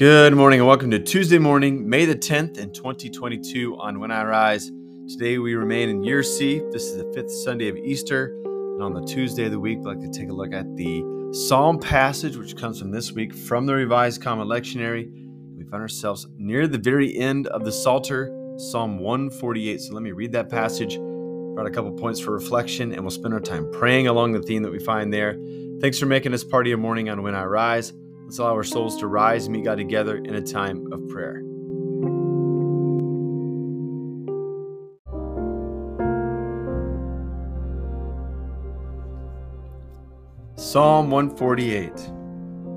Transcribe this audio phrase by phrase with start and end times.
[0.00, 4.24] Good morning and welcome to Tuesday morning, May the 10th in 2022 on When I
[4.24, 4.72] Rise.
[5.06, 6.62] Today we remain in year C.
[6.70, 8.34] This is the fifth Sunday of Easter.
[8.46, 11.04] And on the Tuesday of the week, we'd like to take a look at the
[11.34, 15.12] Psalm passage, which comes from this week from the Revised Common Lectionary.
[15.58, 19.82] We find ourselves near the very end of the Psalter, Psalm 148.
[19.82, 23.34] So let me read that passage, write a couple points for reflection, and we'll spend
[23.34, 25.36] our time praying along the theme that we find there.
[25.82, 27.92] Thanks for making this part of your morning on When I Rise.
[28.30, 31.42] Let's allow our souls to rise and meet God together in a time of prayer.
[40.54, 41.92] Psalm 148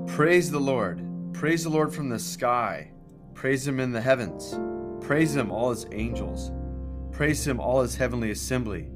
[0.08, 1.06] Praise the Lord.
[1.32, 2.90] Praise the Lord from the sky.
[3.34, 4.58] Praise him in the heavens.
[5.06, 6.50] Praise him, all his angels.
[7.12, 8.88] Praise him, all his heavenly assembly.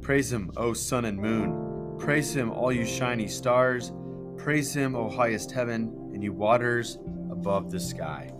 [0.00, 1.98] Praise him, O sun and moon.
[1.98, 3.92] Praise him, all you shiny stars.
[4.38, 6.98] Praise him, O highest heaven and you waters
[7.30, 8.32] above the sky.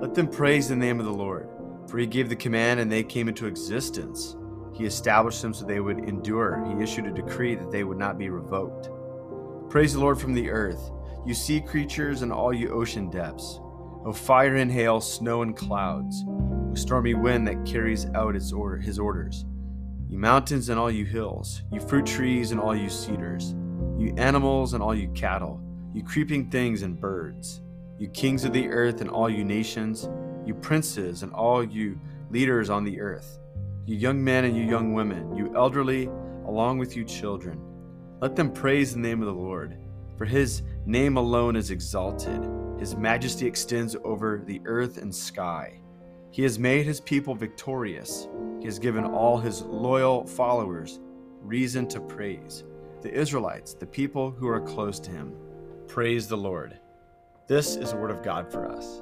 [0.00, 1.48] Let them praise the name of the Lord,
[1.88, 4.34] for he gave the command and they came into existence.
[4.74, 6.64] He established them so they would endure.
[6.66, 8.90] He issued a decree that they would not be revoked.
[9.70, 10.90] Praise the Lord from the earth,
[11.24, 13.60] you sea creatures and all you ocean depths.
[14.04, 18.76] O fire and hail, snow and clouds, O stormy wind that carries out its order,
[18.76, 19.44] his orders.
[20.08, 23.54] You mountains and all you hills, you fruit trees and all you cedars,
[23.96, 25.62] you animals and all you cattle
[25.94, 27.60] you creeping things and birds,
[27.98, 30.08] you kings of the earth and all you nations,
[30.44, 31.98] you princes and all you
[32.30, 33.38] leaders on the earth,
[33.86, 36.10] you young men and you young women, you elderly,
[36.46, 37.60] along with you children.
[38.20, 39.76] Let them praise the name of the Lord,
[40.16, 42.48] for his name alone is exalted.
[42.78, 45.80] His majesty extends over the earth and sky.
[46.30, 48.28] He has made his people victorious.
[48.60, 51.00] He has given all his loyal followers
[51.42, 52.64] reason to praise.
[53.02, 55.32] The Israelites, the people who are close to him.
[55.88, 56.78] Praise the Lord.
[57.48, 59.00] This is the word of God for us.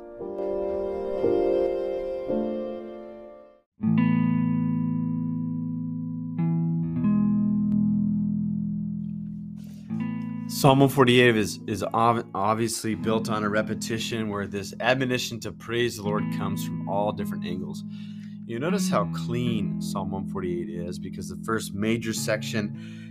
[10.49, 16.05] Psalm 148 is, is obviously built on a repetition where this admonition to praise the
[16.05, 17.83] Lord comes from all different angles.
[18.47, 23.06] You notice how clean Psalm 148 is because the first major section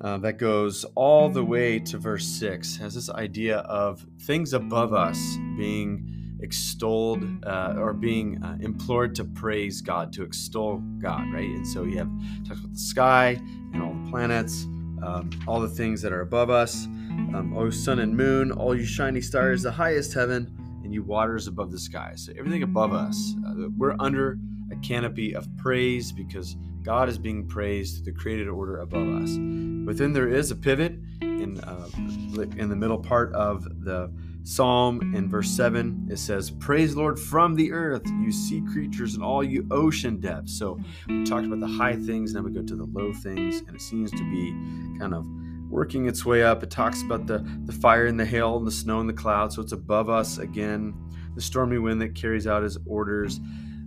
[0.00, 4.92] uh, that goes all the way to verse 6 has this idea of things above
[4.92, 5.18] us
[5.56, 11.48] being extolled uh, or being uh, implored to praise God, to extol God, right?
[11.48, 12.10] And so you have
[12.46, 13.40] talks about the sky
[13.72, 14.64] and all the planets,
[15.02, 16.86] um, all the things that are above us.
[17.34, 21.48] Um, oh, sun and moon, all you shiny stars, the highest heaven, and you waters
[21.48, 22.12] above the sky.
[22.14, 24.38] So everything above us, uh, we're under
[24.70, 26.56] a canopy of praise because
[26.88, 29.36] God is being praised, the created order above us.
[29.84, 31.86] Within there is a pivot in uh,
[32.56, 34.10] in the middle part of the
[34.42, 39.22] psalm in verse 7 it says praise lord from the earth you sea creatures and
[39.22, 40.58] all you ocean depths.
[40.58, 43.76] So we talked about the high things now we go to the low things and
[43.76, 44.52] it seems to be
[44.98, 45.26] kind of
[45.68, 46.62] working its way up.
[46.62, 49.56] It talks about the the fire and the hail and the snow and the clouds
[49.56, 50.94] so it's above us again.
[51.34, 53.40] The stormy wind that carries out his orders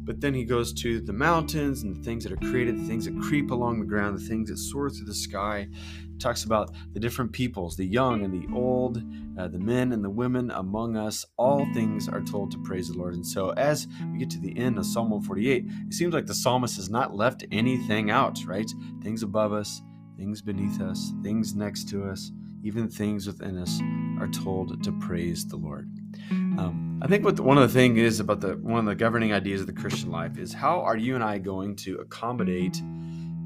[0.04, 3.06] but then he goes to the mountains and the things that are created, the things
[3.06, 5.68] that creep along the ground, the things that soar through the sky.
[6.12, 9.04] He talks about the different peoples, the young and the old,
[9.38, 11.26] uh, the men and the women among us.
[11.38, 13.14] All things are told to praise the Lord.
[13.14, 16.34] And so as we get to the end of Psalm 148, it seems like the
[16.34, 18.70] psalmist has not left anything out, right?
[19.04, 19.82] Things above us,
[20.18, 22.32] things beneath us, things next to us,
[22.64, 23.80] even things within us
[24.20, 25.90] are told to praise the Lord.
[26.32, 28.94] Um, I think what the, one of the things is about the one of the
[28.94, 32.80] governing ideas of the Christian life is how are you and I going to accommodate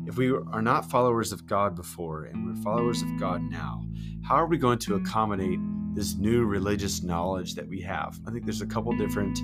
[0.05, 3.85] if we are not followers of God before and we're followers of God now?
[4.23, 5.59] How are we going to accommodate
[5.95, 8.19] this new religious knowledge that we have?
[8.27, 9.39] I think there's a couple different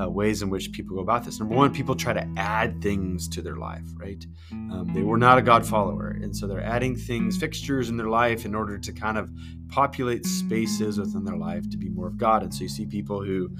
[0.00, 1.38] uh, ways in which people go about this.
[1.40, 4.24] Number one, people try to add things to their life, right?
[4.52, 6.08] Um, they were not a God follower.
[6.10, 9.30] And so they're adding things, fixtures in their life in order to kind of
[9.68, 12.42] populate spaces within their life to be more of God.
[12.42, 13.50] And so you see people who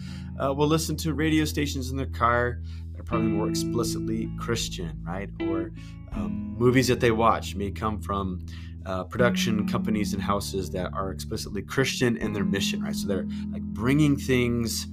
[0.43, 2.61] uh, will listen to radio stations in their car
[2.93, 5.29] that are probably more explicitly Christian, right?
[5.43, 5.73] Or
[6.13, 8.45] um, movies that they watch may come from
[8.91, 12.95] uh, production companies and houses that are explicitly Christian in their mission, right?
[12.95, 14.89] So they're like bringing things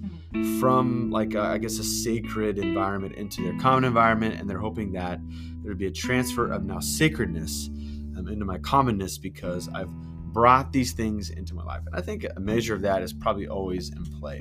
[0.60, 4.92] from like a, I guess a sacred environment into their common environment, and they're hoping
[4.92, 5.20] that
[5.62, 7.70] there would be a transfer of now sacredness
[8.18, 11.82] um, into my commonness because I've brought these things into my life.
[11.88, 14.40] And I think a measure of that is probably always in play.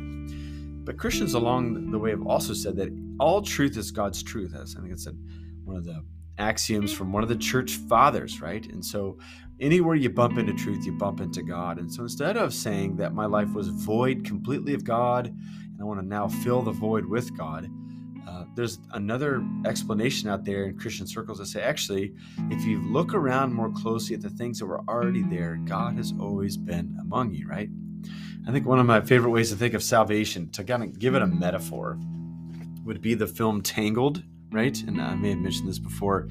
[0.84, 4.54] But Christians along the way have also said that all truth is God's truth.
[4.54, 5.14] As I think it's a,
[5.64, 6.04] one of the
[6.38, 8.66] axioms from one of the church fathers, right?
[8.66, 9.18] And so
[9.60, 11.78] anywhere you bump into truth, you bump into God.
[11.78, 15.84] And so instead of saying that my life was void completely of God and I
[15.84, 17.70] want to now fill the void with God.
[18.26, 22.14] Uh, there's another explanation out there in Christian circles that say actually,
[22.50, 26.12] if you look around more closely at the things that were already there, God has
[26.18, 27.68] always been among you, right?
[28.48, 31.14] I think one of my favorite ways to think of salvation, to kind of give
[31.14, 31.98] it a metaphor,
[32.84, 34.80] would be the film Tangled, right?
[34.82, 36.28] And I may have mentioned this before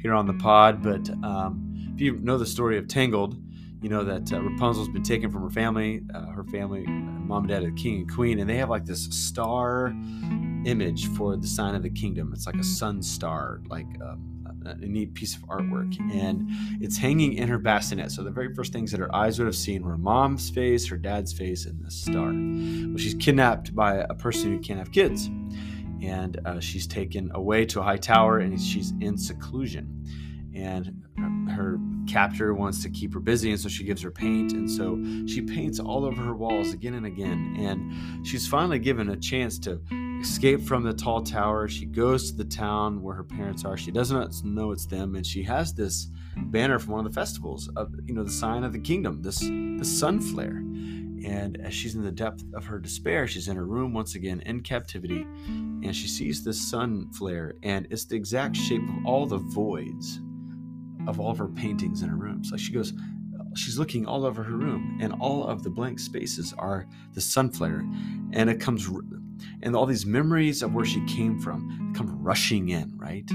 [0.00, 3.36] here on the pod, but um, if you know the story of Tangled,
[3.80, 7.48] you know that uh, Rapunzel's been taken from her family, uh, her family, mom and
[7.48, 9.94] dad, the king and queen, and they have like this star
[10.64, 12.32] image for the sign of the kingdom.
[12.32, 16.48] It's like a sun star, like um, a, a neat piece of artwork, and
[16.80, 18.10] it's hanging in her bassinet.
[18.10, 20.96] So the very first things that her eyes would have seen were mom's face, her
[20.96, 22.32] dad's face, and the star.
[22.32, 25.30] Well, she's kidnapped by a person who can't have kids,
[26.02, 30.04] and uh, she's taken away to a high tower, and she's in seclusion.
[30.54, 31.04] And
[31.50, 31.78] her
[32.08, 35.42] captor wants to keep her busy and so she gives her paint and so she
[35.42, 37.56] paints all over her walls again and again.
[37.58, 39.80] And she's finally given a chance to
[40.20, 41.68] escape from the tall tower.
[41.68, 43.76] She goes to the town where her parents are.
[43.76, 47.68] She doesn't know it's them and she has this banner from one of the festivals
[47.76, 50.62] of you know the sign of the kingdom this the sun flare
[51.26, 54.40] and as she's in the depth of her despair she's in her room once again
[54.46, 59.26] in captivity and she sees this sun flare and it's the exact shape of all
[59.26, 60.20] the voids
[61.08, 62.50] of all of her paintings in her rooms.
[62.52, 62.92] Like she goes,
[63.54, 67.50] she's looking all over her room, and all of the blank spaces are the sun
[67.50, 67.84] flare,
[68.32, 68.88] and it comes,
[69.62, 73.28] and all these memories of where she came from come rushing in, right?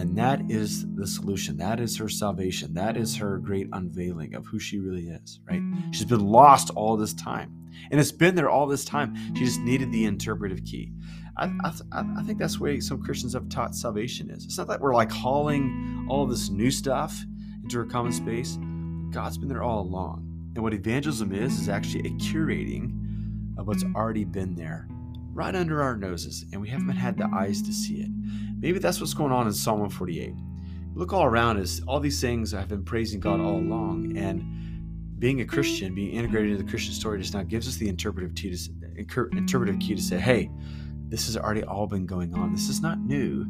[0.00, 1.58] And that is the solution.
[1.58, 2.72] That is her salvation.
[2.72, 5.60] That is her great unveiling of who she really is, right?
[5.90, 7.54] She's been lost all this time.
[7.90, 9.14] And it's been there all this time.
[9.36, 10.90] She just needed the interpretive key.
[11.36, 11.72] I, I,
[12.18, 14.46] I think that's where some Christians have taught salvation is.
[14.46, 17.22] It's not that we're like hauling all this new stuff
[17.62, 18.56] into a common space.
[19.10, 20.52] God's been there all along.
[20.54, 24.88] And what evangelism is, is actually a curating of what's already been there
[25.32, 28.10] right under our noses, and we haven't had the eyes to see it.
[28.60, 30.34] Maybe that's what's going on in Psalm 148.
[30.94, 35.40] Look all around us, all these things I've been praising God all along, and being
[35.40, 38.54] a Christian, being integrated into the Christian story just now gives us the interpretive key
[38.54, 40.50] to, interpretive key to say, hey,
[41.08, 42.52] this has already all been going on.
[42.52, 43.44] This is not new,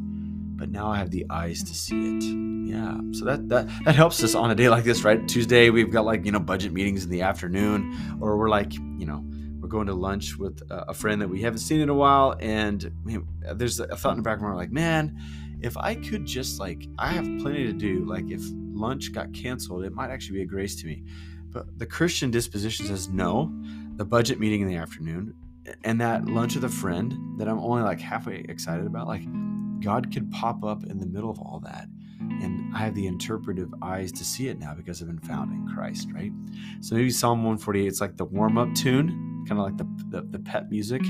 [0.55, 2.23] but now I have the eyes to see it.
[2.71, 2.97] Yeah.
[3.11, 5.27] So that that that helps us on a day like this, right?
[5.27, 9.05] Tuesday we've got like, you know, budget meetings in the afternoon or we're like, you
[9.05, 9.23] know,
[9.71, 12.91] going to lunch with a friend that we haven't seen in a while and
[13.55, 15.17] there's a thought in the back of my mind like, man,
[15.61, 18.41] if I could just like I have plenty to do, like if
[18.73, 21.03] lunch got canceled, it might actually be a grace to me.
[21.49, 23.51] But the Christian disposition says no.
[23.95, 25.35] The budget meeting in the afternoon,
[25.83, 29.23] and that lunch with a friend that I'm only like halfway excited about, like
[29.81, 31.87] God could pop up in the middle of all that.
[32.19, 35.67] And I have the interpretive eyes to see it now because I've been found in
[35.75, 36.31] Christ, right?
[36.79, 40.21] So maybe Psalm 148, it's like the warm up tune, kind of like the, the,
[40.21, 41.01] the pet music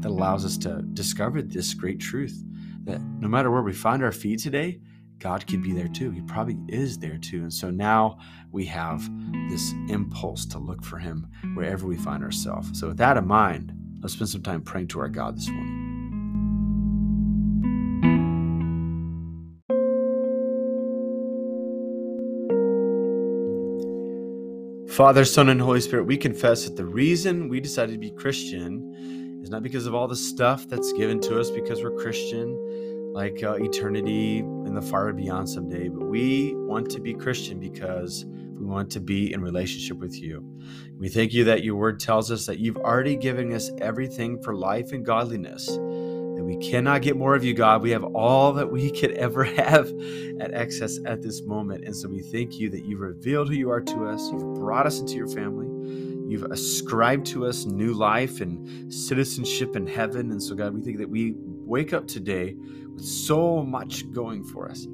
[0.00, 2.42] that allows us to discover this great truth
[2.84, 4.80] that no matter where we find our feet today,
[5.18, 6.10] God could be there too.
[6.10, 7.42] He probably is there too.
[7.42, 8.18] And so now
[8.50, 9.08] we have
[9.48, 12.80] this impulse to look for Him wherever we find ourselves.
[12.80, 15.81] So, with that in mind, Let's spend some time praying to our God this morning.
[24.92, 29.40] Father, Son, and Holy Spirit, we confess that the reason we decided to be Christian
[29.42, 33.42] is not because of all the stuff that's given to us because we're Christian, like
[33.42, 38.66] uh, eternity in the far beyond someday, but we want to be Christian because we
[38.66, 40.44] want to be in relationship with you.
[40.98, 44.54] We thank you that your word tells us that you've already given us everything for
[44.54, 45.70] life and godliness.
[46.52, 47.80] We cannot get more of you, God.
[47.80, 49.90] We have all that we could ever have
[50.38, 51.86] at excess at this moment.
[51.86, 54.28] And so we thank you that you've revealed who you are to us.
[54.30, 55.66] You've brought us into your family.
[56.30, 60.30] You've ascribed to us new life and citizenship in heaven.
[60.30, 62.54] And so, God, we think that we wake up today
[62.92, 64.86] with so much going for us.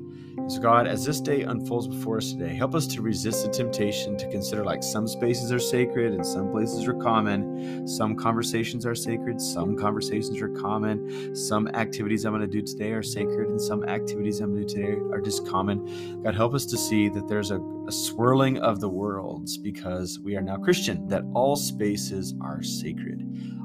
[0.46, 4.16] So, God, as this day unfolds before us today, help us to resist the temptation
[4.16, 7.86] to consider like some spaces are sacred and some places are common.
[7.86, 11.34] Some conversations are sacred, some conversations are common.
[11.34, 14.74] Some activities I'm going to do today are sacred, and some activities I'm going to
[14.74, 16.22] do today are just common.
[16.22, 20.36] God, help us to see that there's a, a swirling of the worlds because we
[20.36, 23.24] are now Christian, that all spaces are sacred,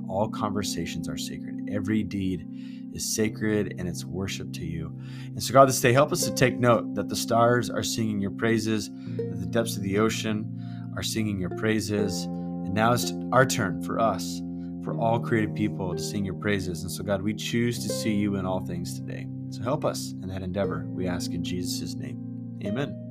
[0.09, 4.97] all conversations are sacred, every deed is sacred and it's worship to you.
[5.27, 8.19] And so, God, this day, help us to take note that the stars are singing
[8.19, 12.23] your praises, that the depths of the ocean are singing your praises.
[12.23, 14.41] And now it's our turn for us,
[14.83, 16.83] for all created people, to sing your praises.
[16.83, 19.27] And so, God, we choose to see you in all things today.
[19.49, 22.19] So help us in that endeavor, we ask in Jesus' name.
[22.65, 23.02] Amen.